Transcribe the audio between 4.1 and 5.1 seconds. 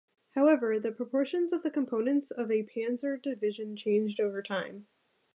over time.